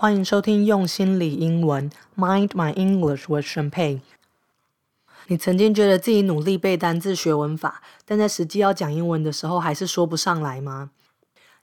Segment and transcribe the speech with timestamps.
[0.00, 3.98] 欢迎收听用心理英文，Mind My English with Champagne。
[5.26, 10.92] 你曾经觉得自己努力背单字、学文法，但在实际要讲英文的时候，还是说不上来吗？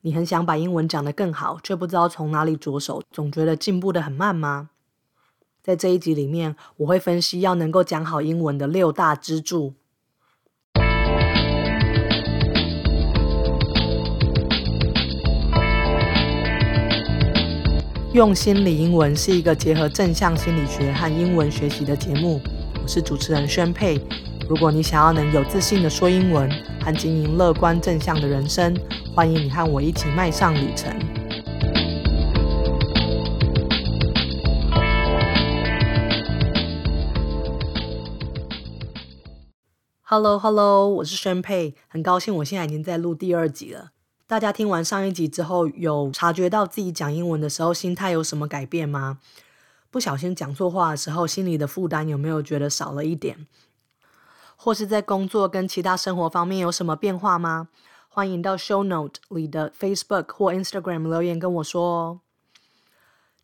[0.01, 4.69] 你很想把英文讲得更好，却不知道从哪里着手，总觉得进步的很慢吗？
[5.63, 9.75] 在这一集里面，我会分析要能够讲好英文的六大支柱。
[18.15, 22.39] 用心理英文是一个结合正向心理学和英文学习的节目。
[22.81, 23.99] 我是主持人宣佩。
[24.47, 28.73] 如果你想要能有自信的说英文和经营乐观正向的人生，
[29.13, 30.97] 欢迎你和我一起迈上旅程。
[40.03, 43.89] Hello Hello，我是宣佩，很高兴我现在已经在录第二集了。
[44.27, 49.19] 大家听完上一集之后，有察觉到自己讲英文的时候心态有什么改变吗？
[49.91, 53.45] 不小心讲错话的时候，心里的负担有没有觉得少了一点？
[54.55, 57.67] 或是在工作跟其他生活方面有什么变化吗？
[58.09, 62.19] 欢迎到 Show Note 里的 Facebook 或 Instagram 留言跟我说哦。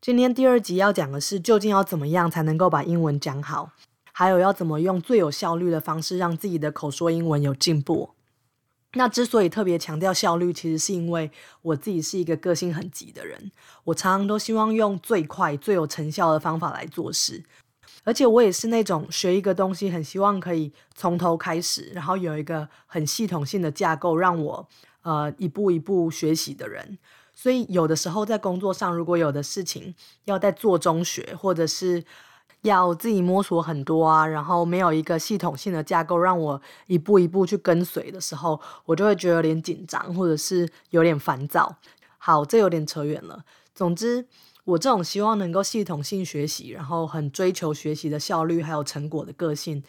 [0.01, 3.69] 今天第二集要讲的是，究竟要怎么样才能够把英文讲好？
[4.11, 8.15] 还有要怎么用最有效率的方式，让自己的口说英文有进步？
[8.93, 13.51] 那之所以特别强调效率，其实是因为我自己是一个个性很急的人，
[13.85, 17.41] 我常常都希望用最快、最有成效的方法来做事，
[18.03, 24.67] 而且我也是那种学一个东西很希望可以从头开始，然后有一个很系统性的架构让我
[25.03, 26.97] 呃一步一步学习的人。
[27.33, 29.95] 所以有的时候在工作上，如果有的事情
[30.25, 32.03] 要在做中学，或者是
[32.61, 41.75] 要自己摸索很多啊，然后没有一个系统性的架构让我一步一步去跟随的时候，我就会觉得有点紧张，或者是有点烦躁。
[42.17, 43.43] 好，这有点扯远了。
[43.73, 44.27] 总之，
[44.63, 49.83] 我这种希望能够系统性学习，然后很追求学习的效率还有成果的个性，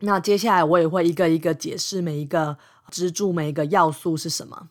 [0.01, 2.57] 那接下来我也会一个一个解释每一个
[2.91, 4.71] 支柱、每一个要素是什么。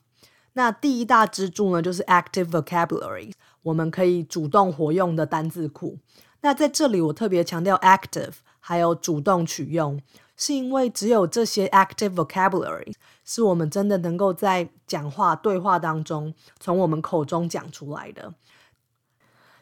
[0.53, 3.31] 那第一大支柱呢，就是 active vocabulary，
[3.61, 5.97] 我们可以主动活用的单字库。
[6.40, 10.00] 那在这里，我特别强调 active，还有主动取用，
[10.36, 12.94] 是因为只有这些 active vocabulary
[13.24, 18.32] 是我们真的能够在讲话对话当中从我们口中讲出来的。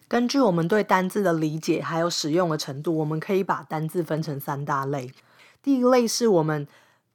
[0.07, 5.11] 根据我们对单字的理解还有使用的程度，我们可以把单字分成三大类。
[5.63, 6.69] 第一类是我们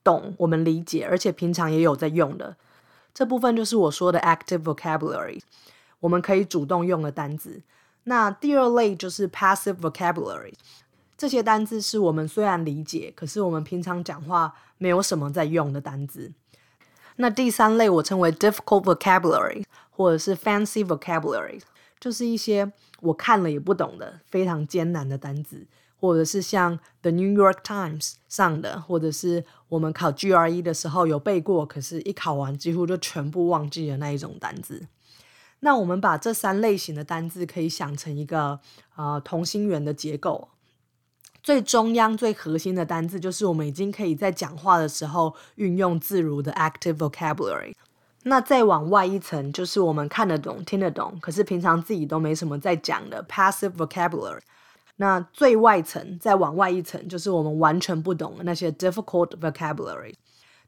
[0.04, 2.58] 懂、我们理解，而且平常也有在用的
[3.14, 5.40] 这部分，就是我说的 active vocabulary，
[6.02, 7.62] 我们可以主动用的单字。
[8.06, 10.54] 那第二类就是 passive vocabulary，
[11.18, 16.32] 这些单字是我们虽然理解，可是我们平常讲话没有什么在用的单字。
[17.18, 21.62] 那第三类我称为 difficult vocabulary，或者是 fancy vocabulary，
[22.00, 25.68] 就是一些我看了也不懂的非常艰难的单字，
[26.00, 34.88] 或者是像 The New York Times 上的，或者是我们考 GRE 的时候有背过，可是一考完几乎就全部忘记了那一种单字。
[35.62, 38.60] 那我们把这三类型的单字可以想成一个
[38.96, 40.50] 呃同心圆的结构，
[41.42, 47.74] 最中央最核心的单字就是我们已经可以在讲话的时候运用自如的 active vocabulary。
[48.24, 54.42] 那再往外一层就是我们看得懂、听得懂，可是平常自己都没什么在讲的 passive vocabulary。
[54.98, 60.14] 那最外层再往外一层就是我们完全不懂的那些 difficult vocabulary。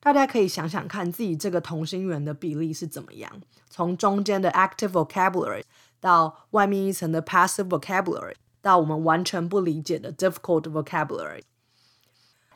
[0.03, 3.31] 大家可以想想看，自己这个同心圆的比例是怎么样？
[3.69, 5.63] 从中间的 active vocabulary
[6.01, 11.41] 到外面一层的 passive vocabulary，到我们完全不理解的 difficult vocabulary。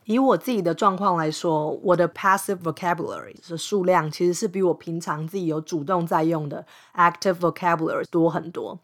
[0.03, 6.65] 以我自己的状况来说，我的 passive vocabulary 的数量其实是比我平常自己有主动在用的
[6.95, 8.77] active vocabulary 多很多。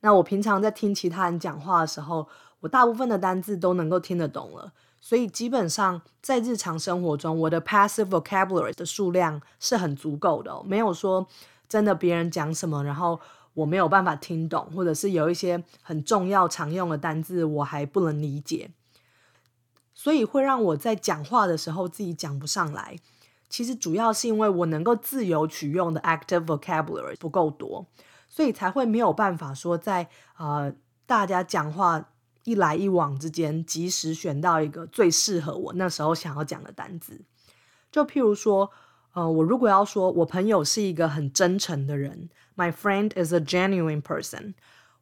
[0.00, 2.28] 那我平常在听其他人讲话的时候，
[2.60, 4.70] 我大部分的单字都能够听得懂了。
[5.02, 11.26] 所以基本上在日常生活中，我的 passive vocabulary 的数量是很足够的，没有说
[11.66, 13.18] 真的别人讲什么，然后
[13.54, 18.70] 我没有办法听懂，或者是有一些很重要常用的单字我还不能理解，
[19.94, 22.96] 所以会让我在讲话的时候自己讲不上来。
[23.48, 27.86] 其实主要是因为我能够自由取用的 active vocabulary 不够多，
[28.28, 30.72] 所以才会没有办法说在呃
[31.06, 32.10] 大家讲话。
[32.44, 37.20] 一来一往之间，及时选到一个最适合我那时候想要讲的单字。
[37.92, 38.70] 就譬如说，
[39.12, 44.54] 呃，我如果要说我朋友是一个很真诚的人，My friend is a genuine person。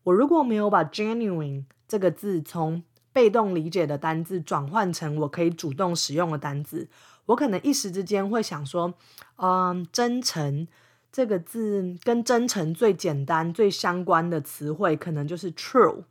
[0.04, 2.82] 我如果没有把 genuine 这个字从
[3.12, 6.88] 被动理解的单字转换成我可以主动使用的单字，
[7.26, 8.94] 我可能一时之间会想说，
[9.36, 10.66] 嗯，真诚
[11.12, 16.04] 这个字跟真诚最简单、最相关的词汇，可能就是 true。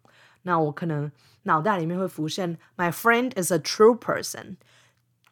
[0.44, 1.12] 那我可能
[1.44, 4.56] 脑袋里面会浮现，My friend is a true person，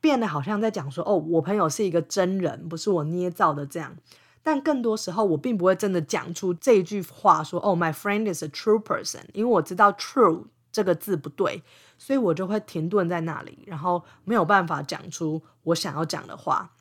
[0.02, 3.96] 变得好像在讲说，哦，我朋友是一个真人，不是我捏造的这样。
[4.44, 11.64] 但更多时候，我并不会真的讲出这句话，说，哦，My friend is a true person，因为我知道 true 这个字不对，
[11.98, 16.74] 所以我就会停顿在那里，然后没有办法讲出我想要讲的话。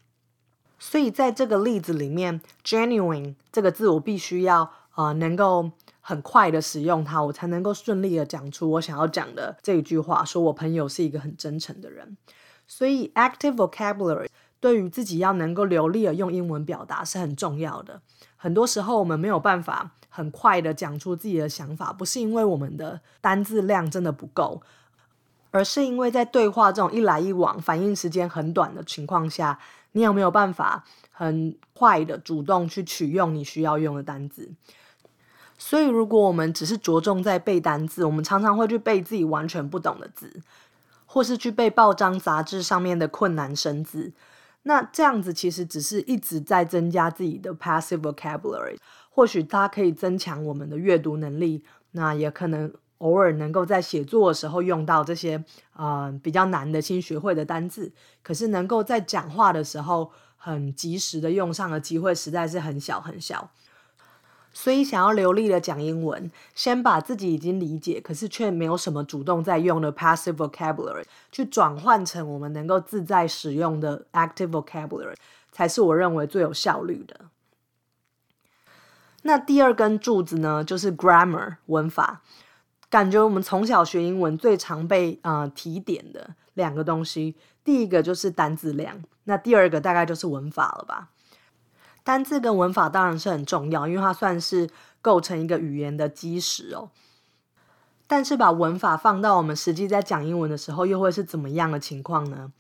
[0.79, 5.71] 所以在这个例子里面，genuine 这个字我必须要呃能够。
[6.07, 10.23] 很快的使用它，我才能够顺利的讲出我想要讲的这一句话。
[10.23, 12.15] 说我朋友是一个很真诚的人，
[12.67, 14.29] 所以 active vocabulary
[14.61, 18.03] 对于自己要能够流利的用英文表达是很重要的。
[18.37, 24.61] 很多时候我们没有办法很快的讲出自己的想法，不是因为我们的单字量真的不够，
[25.53, 29.59] 而是因为在对话这种一来一往、反应时间很短的情况下，
[29.93, 34.53] 你有没有办法很快的主动去取用你需要用的单字？
[35.67, 40.31] 所以，如果我们只是着重在背单字，我们常常会去背自己完全不懂的字，
[41.07, 44.13] 或是去背报章杂志上面的困难生字。
[44.65, 48.77] 那这样子其实只是一直在增加自己的 passive vocabulary。
[49.09, 55.43] 或许它可以增强我们的阅读能力，那也可能偶尔能够在写作的时候用到这些
[55.77, 57.91] 呃比较难的新学会的单字。
[58.23, 63.51] 可是能够在讲话的时候很及时的用上的机会，实在是很小很小。
[64.57, 75.17] 所以，想要流利的讲英文，先把自己已经理解，可是却没有什么主动在用的 passive vocabulary，去转换成我们能够自在使用的 active vocabulary，
[75.51, 77.21] 才是我认为最有效率的。
[79.23, 82.23] 那第二根柱子呢，就是 grammar 文法。
[82.89, 87.35] 感觉我们从小学英文最常被呃提点的两个东西，
[87.65, 91.11] 第一个就是单字量，那第二个大概就是文法了吧。
[92.05, 94.71] 单字跟文法当然是很重要，因为它算是
[95.03, 96.91] 构成一个语言的基石哦。
[98.07, 102.53] 但是把文法放到我们实际在讲英文的时候，又会是怎么样的情况呢？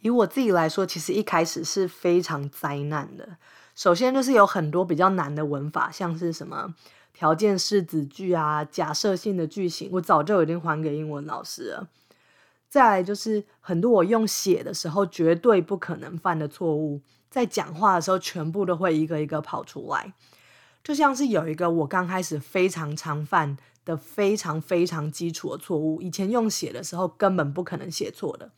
[0.00, 3.36] 以我自己来说，其实一开始是非常灾难的。
[3.74, 6.74] 首先就是有很多比较难的文法，像是什么
[7.12, 11.88] 条件式子句啊、假设性的句型，我早就已经还给英文老师了。
[12.68, 17.02] 再来就是很多我用写的时候绝对不可能犯的错误。
[17.30, 20.12] 在讲话的时候，全部都会一个一个跑出来，
[20.82, 28.50] 就像是有一个我刚开始非常常犯的非常非常基础的错误，以前用写的时候根本不可能写错的，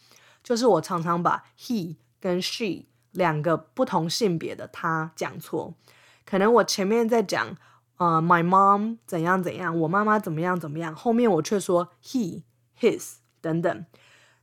[0.42, 5.74] 就是我常常把 he 跟 she 两个不同性别的他讲错，
[6.24, 7.56] 可能我前面在讲
[7.96, 12.42] 呃 my mom 怎样怎样，我妈妈怎么样怎么样，后面我却说 he
[12.78, 13.86] his 等等，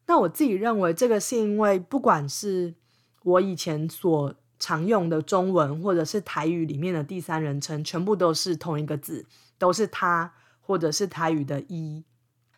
[0.08, 2.74] 那我自己认为这个是因为不管是
[3.26, 9.26] 我以前所常用的中文或者是台语里面的第三人称，全部都是同一个字，
[9.58, 12.04] 都是他或者是台语的一，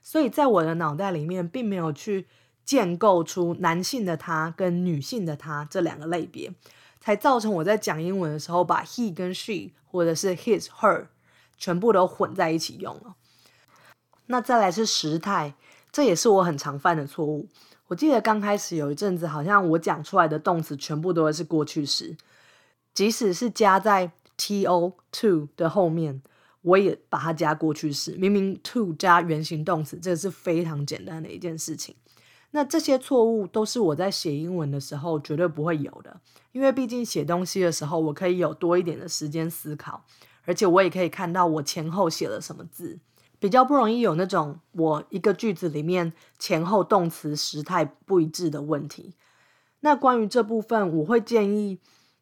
[0.04, 2.28] 所以在我的脑袋里面并没有去
[2.66, 6.54] 建构出男性的他跟女性的他这两个类别，
[7.00, 11.08] 才造成我在讲英文的时候把 he 跟 she 或者是 his her
[11.58, 13.16] 全部都混在一起用了。
[14.26, 15.56] 那再来是时态，
[15.94, 17.48] 这也是我很常犯的错误。
[17.88, 22.16] 我记得刚开始有一阵子，好像我讲出来的动词全部都会是过去式，
[22.94, 26.22] 即使是加在 to to 的后面，
[26.62, 28.12] 我也把它加过去式。
[28.12, 31.96] 明明 to 加原形动词，这是非常简单的一件事情。
[32.52, 36.20] 那这些错误都是我在写英文的时候绝对不会有的，
[36.52, 40.04] 因为毕竟写东西的时候，我可以有多一点的时间思考，
[40.46, 43.00] 而且我也可以看到我前后写了什么字。
[43.40, 49.16] 比较不容易有那种我一个句子里面前后动词时态不一致的问题。
[49.82, 51.80] 那关于这部分，我会建议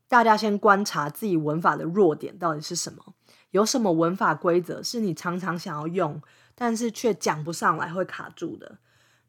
[0.07, 3.13] 大家先观察自己文法的弱点到底是什么，
[3.51, 6.21] 有什么文法规则是你常常想要用，
[6.53, 8.79] 但是却讲不上来会卡住的。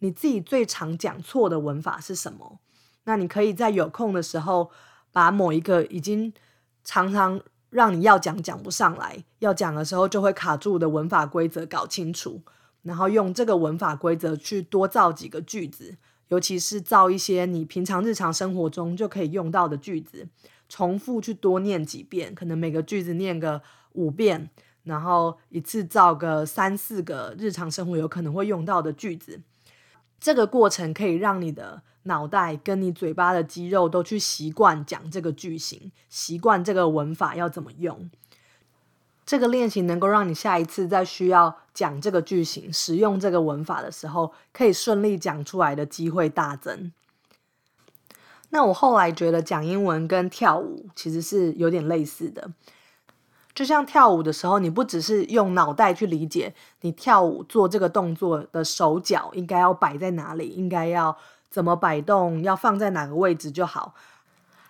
[0.01, 2.59] 你自己最常讲错的文法是什么？
[3.05, 4.71] 那你可以在有空的时候，
[5.13, 6.35] 把某一个已经
[6.83, 7.41] 常常
[7.77, 12.41] 让你要讲讲不上来，要讲的时候就会卡住的文法规则搞清楚，
[12.81, 15.95] 然后用这个文法规则去多造几个句子，
[16.29, 20.27] 尤其是造一些你平常日常生活中就可以用到的句子，
[20.71, 23.61] 重复去多念几遍，可能每个句子念个
[23.93, 24.49] 五遍，
[24.85, 29.43] 然后一次造个三四个日常生活有可能会用到的句子。
[30.19, 38.11] 这个过程可以让你的脑袋跟你嘴巴的肌肉都去习惯讲这个句型，习惯这个文法要怎么用。
[39.25, 46.93] 这个练习能够让你下一次在需要讲这个句型、使用这个文法的时候，可以顺利讲出来的机会大增。
[48.51, 52.53] 那我后来觉得讲英文跟跳舞其实是有点类似的。
[53.53, 61.17] 就像跳舞的时候，你不只是用脑袋去理解你跳舞做这个动作的手脚应该要摆在哪里，应该要
[61.57, 63.95] 怎么摆动，要放在哪个位置就好，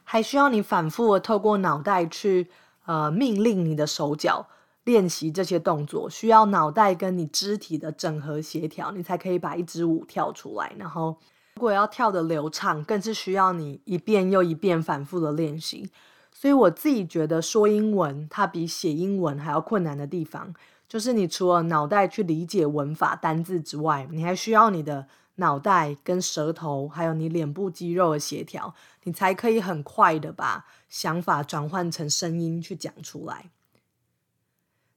[0.05, 2.49] 还需要你反复的透过脑袋去
[2.85, 4.47] 呃命令你的手脚
[4.85, 10.73] 练习这些动作，需要脑袋跟你肢体的整合协调，你才可以把一支舞跳出来。
[10.79, 11.17] 然后
[11.57, 15.91] 如果要跳的流畅，更是需要你一遍又一遍反复的练习。
[16.31, 20.55] 所以我自己觉得说英文，它比写英文还要困难的地方，
[20.89, 28.75] 就是你除了脑袋去理解文法单字之外，你还需要你的脑袋跟舌头，还有你脸部肌肉的协调，
[29.05, 33.51] 你才可以很快的把想法转换成声音去讲出来。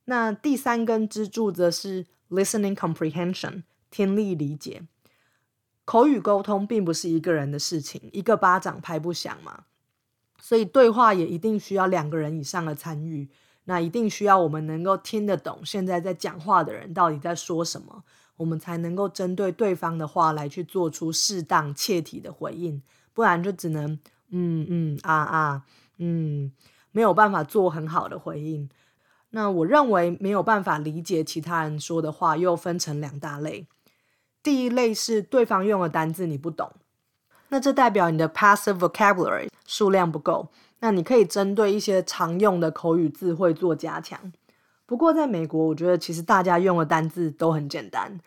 [0.05, 4.83] 那第三根支柱则是 listening comprehension，听力理解。
[5.85, 9.65] 口语沟通并不是一个人的事情，一个巴掌拍不响嘛。
[10.41, 13.27] 所以对话也一定需要两个人以上的参与，
[13.65, 18.03] 那一定需要我们能够听得懂现在在讲话的人到底在说什么，
[18.39, 22.81] 我们才能够针对对方的话来去做出适当切题的回应，
[23.13, 25.65] 不然就只能嗯嗯啊啊
[25.97, 26.51] 嗯，
[26.93, 28.69] 没有办法做很好的回应。
[29.31, 33.67] 那我认为没有办法理解其他人说的话，又分成两大类，
[34.41, 36.71] 第一类是对方用的单字你不懂。
[37.49, 44.31] 那这代表你的 passive vocabulary 数量不够，那你可以针对一些常用的口语字汇做加强。
[44.89, 48.19] 不过在美国，我觉得其实大家用的单字都很简单，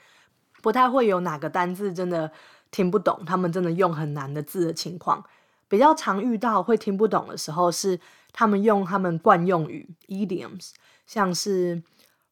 [0.63, 2.31] 不太会有哪个单字真的
[2.71, 5.25] 听不懂，他们真的用很难的字的情况。
[5.67, 7.99] 比较常遇到会听不懂的时候，是
[8.33, 10.71] 他们用他们惯用语 idioms，
[11.05, 11.83] 像是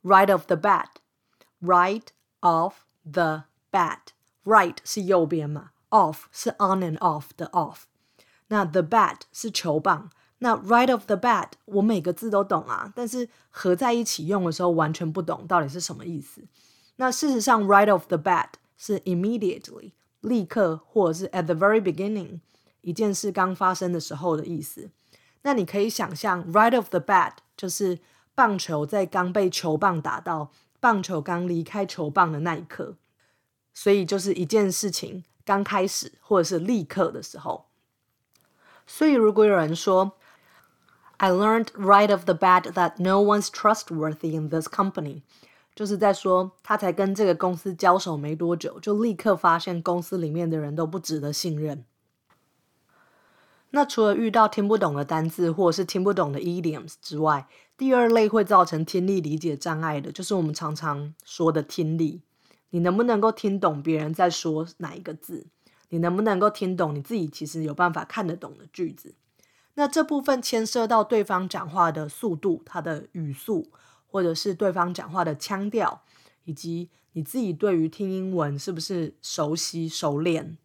[0.05, 2.05] right of the bat，right
[2.41, 5.71] off the bat，right 是右边嘛。
[5.89, 7.79] Off 是 on and off 的 off，
[8.47, 10.09] 那 the bat 是球棒，
[10.41, 16.43] 那 right off the bat 我每个字都懂啊，但是合在一起用的时候完全不懂到底是什么意思。
[16.97, 22.41] 那事实上 right off the bat 是 immediately 立刻或者是 at the very beginning
[22.81, 24.91] 一件事刚发生的时候的意思。
[25.43, 27.99] 那你可以想象 right off the bat 就是
[28.35, 32.97] 棒球在刚被球棒打到，棒球刚离开球棒的那一刻，
[33.75, 35.25] 所以就是一件事情。
[35.43, 37.67] 刚开始或者是立刻的时候，
[38.87, 40.13] 所以如果有人说
[41.21, 45.21] ，I learned right off the bat that no one's trustworthy in this company，
[45.75, 51.85] 就是在说他才跟这个公司交手没多久，就立刻发现公司里面的人都不值得信任。
[53.73, 57.47] 那除了遇到听不懂的单字或者是听不懂的 idioms 之外，
[57.77, 62.23] 第二类会造成听力理解障碍的，就是我们常常说的听力。
[62.71, 65.47] 你能不能够听懂别人在说哪一个字？
[65.91, 69.15] 你能不能够听懂你自己其实有办法看得懂的句子？
[69.81, 73.67] 那这部分牵涉到对方讲话的速度、他的语速，
[74.07, 76.03] 或者是对方讲话的腔调，
[76.45, 80.59] 以及你自己对于听英文是不是熟悉熟练？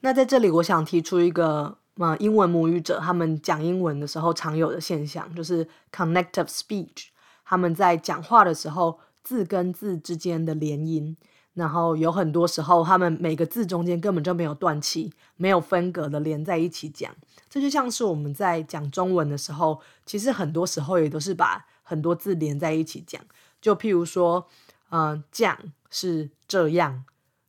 [0.00, 7.10] 那在这里，我想提出一个呃，英文母语者他们讲英文的时候常有的现象，就是 connective speech。
[7.44, 8.98] 他们在讲话的时候。
[9.24, 11.16] 字跟字之间的连音，
[11.54, 17.14] 然后有很多时候，他们每个字中间根本就没有断气，没有分隔的连在一起讲。
[17.50, 23.20] 这就像是我们在讲中文的时候，其实很多时候也都是把很多字连在一起讲。
[23.60, 24.46] 就譬如说，
[24.90, 25.58] 嗯，讲
[25.90, 27.04] 是这样，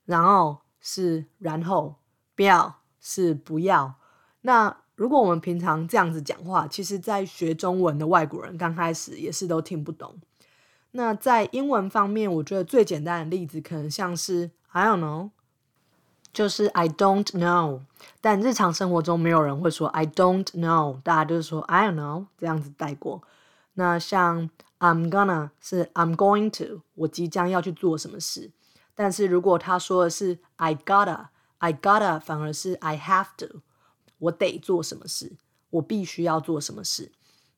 [0.05, 1.95] 然后是然后，
[2.35, 3.95] 不要是不要。
[4.41, 10.13] 那如果我们平常这样子讲话，其实在学中文的外国人刚开始也是都听不懂。
[10.95, 15.31] 那在英文方面，我觉得最简单的例子可能像是 I don't know，
[16.31, 17.81] 就是 I don't know。
[18.21, 23.23] 但日常生活中没有人会说 I don't know，大家就是说 I don't know 这样子带过。
[23.73, 28.51] 那像 I'm gonna 是 I'm going to，我即将要去做什么事。
[28.93, 33.61] 但是如果他说的是 I gotta，I gotta，反而是 I have to，
[34.19, 35.31] 我得做什么事，
[35.71, 37.11] 我必须要做什么事。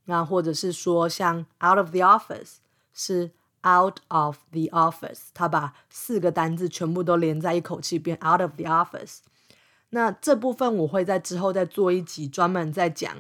[0.05, 2.59] 那或者是说像 out of the office
[2.95, 3.31] 是
[3.67, 9.19] out of the office，他把四个单字全部都连在一口气变 out of the office。
[9.89, 13.13] 那这部分我会在之后再做一集专门在讲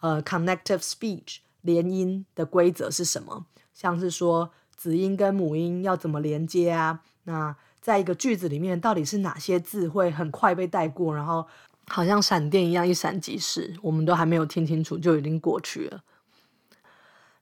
[0.00, 7.00] 呃 connective speech 连音的规则是什么，像是说子音跟母音要怎么连接啊？
[7.24, 11.46] 那在一个句子里面到底是哪些字会很快被带过，然后
[11.88, 16.02] 好像闪电一样一闪即逝，我们都还没有听清楚就已经过去了。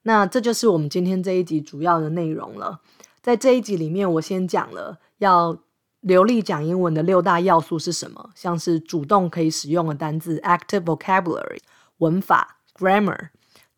[0.03, 2.81] 那这就是我们今天这一集主要的内容了。
[3.21, 5.59] 在这一集里面，我先讲了要
[6.01, 11.61] 流利讲英文的六大要素是什么，像是主动可以使用的单字 （active vocabulary）、
[11.99, 13.29] 文法 （grammar）、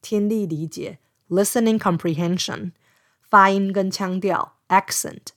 [0.00, 2.70] 听力理解 （listening comprehension）、
[3.20, 5.32] 发音跟腔调 （accent）、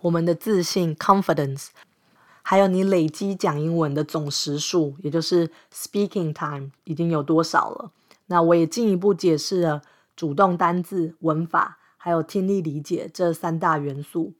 [0.00, 1.66] 我们的自信 （confidence），
[2.40, 7.92] 还有你累积讲英文的总时数，也就是 speaking time 已经有多少了。
[8.26, 9.82] 那我也进一步解释了
[10.14, 14.34] 主动单字、文法，还有听力理解这三大元素。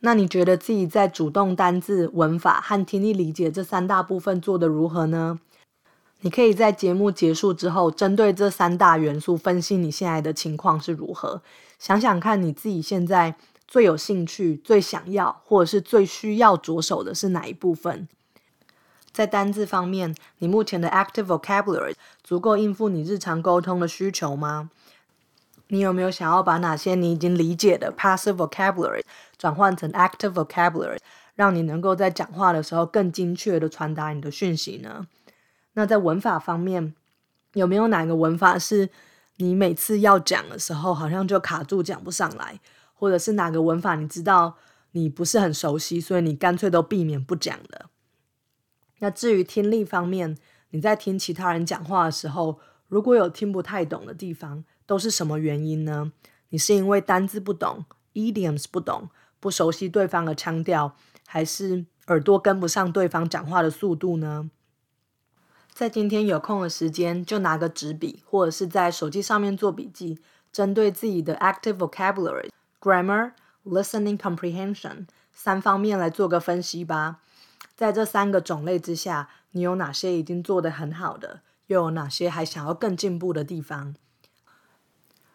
[0.00, 5.40] 那你觉得自己在主动单字、文法和听力理解这三大部分做得如何呢？
[6.20, 11.42] 你可以在节目结束之后，针对这三大元素分析你现在的情况是如何。
[11.78, 18.08] 想想看你自己现在最有兴趣、最想要，或者是最需要着手的是哪一部分？
[19.18, 24.70] 在单字方面，你目前的 active vocabulary 足够应付你日常沟通的需求吗？
[25.66, 29.02] 你有没有想要把哪些你已经理解的 passive vocabulary
[29.36, 30.98] 转换成 active vocabulary，
[31.34, 35.08] 让你能够在讲话的时候更精确的传达你的讯息呢？
[35.72, 36.94] 那在文法方面，
[37.54, 38.88] 有没有哪个文法是
[39.38, 42.60] 你每次要讲的时候好像就卡住讲不上来，
[42.94, 44.54] 或者是哪个文法你知道
[44.92, 47.86] 你不是很熟悉，所以你干脆都避免不讲的？
[48.98, 50.36] 那至于听力方面，
[50.70, 52.58] 你在听其他人讲话的时候，
[52.88, 56.12] 如果有听不太懂的地方，都是什么原因呢？
[56.50, 57.84] 你是因为单字不懂
[58.14, 64.50] ，idioms 不懂，不熟悉对方的腔调，还是耳朵跟不上对方讲话的速度呢？
[65.70, 70.18] 在今天有空的时间，就拿个纸笔，或者是在手机上面做笔记，
[70.50, 72.48] 针对自己的 active vocabulary、
[72.80, 73.32] grammar、
[73.64, 77.20] listening comprehension 三方面来做个分析吧。
[77.78, 83.94] 在这三个种类之下，你有哪些已经做得很好的，又有哪些还想要更进步的地方？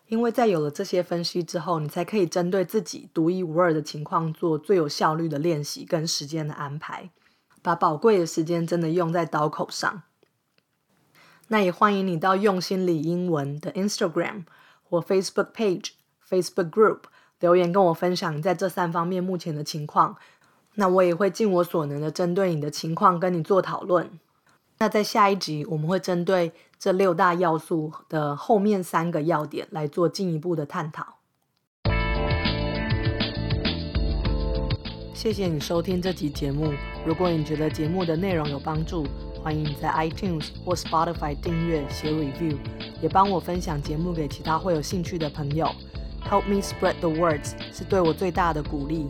[0.08, 7.12] 因为在有了这些分析之后，你才可以针对自己独一无二的情况做最有效率的练习跟时间的安排，
[7.62, 10.04] 把宝贵的时间真的用在刀口上。
[11.48, 14.44] 那也欢迎你到用心理英文的 Instagram
[14.84, 15.92] 或 Facebook Page、
[16.30, 17.04] Facebook Group
[17.40, 20.18] 留言跟我分享你在这三方面目前的情况。
[20.76, 24.10] 那我也会尽我所能的针对你的情况跟你做讨论。
[24.80, 31.06] 那在下一集，我们会针对这六大要素的后面三个要点来做进一步的探讨。
[35.14, 36.74] 谢谢你收听这集节目。
[37.06, 39.06] 如果你觉得节目的内容有帮助，
[39.42, 42.58] 欢迎在 iTunes 或 Spotify 订阅、写 review，
[43.02, 45.68] 也帮我分享节目给其他会有兴趣的朋友。
[46.30, 49.08] Help me spread the words 是对我最大的鼓励。